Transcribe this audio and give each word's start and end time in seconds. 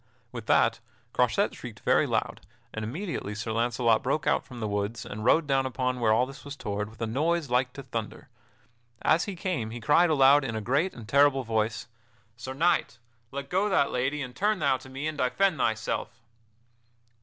With 0.31 0.47
that 0.47 0.79
Croisette 1.13 1.53
shrieked 1.53 1.81
very 1.81 2.07
loud, 2.07 2.41
and 2.73 2.83
immediately 2.83 3.35
Sir 3.35 3.51
Launcelot 3.51 4.01
broke 4.01 4.25
out 4.25 4.43
from 4.43 4.59
the 4.59 4.67
woods 4.67 5.05
and 5.05 5.23
rode 5.23 5.45
down 5.45 5.67
upon 5.67 5.99
where 5.99 6.11
all 6.11 6.25
this 6.25 6.43
was 6.43 6.55
toward 6.55 6.89
with 6.89 6.99
a 7.03 7.05
noise 7.05 7.51
like 7.51 7.71
to 7.73 7.83
thunder. 7.83 8.27
As 9.03 9.25
he 9.25 9.35
came 9.35 9.69
he 9.69 9.79
cried 9.79 10.09
aloud 10.09 10.43
in 10.43 10.55
a 10.55 10.59
great 10.59 10.95
and 10.95 11.07
terrible 11.07 11.43
voice: 11.43 11.87
"Sir 12.35 12.55
Knight, 12.55 12.97
let 13.29 13.47
go 13.47 13.69
that 13.69 13.91
lady, 13.91 14.23
and 14.23 14.35
turn 14.35 14.57
thou 14.57 14.77
to 14.77 14.89
me 14.89 15.05
and 15.05 15.19
defend 15.19 15.59
thyself!" 15.59 16.09